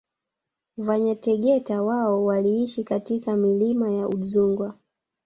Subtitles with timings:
[0.77, 4.73] Vanyategeta wao waliishi katika milima ya Udzungwa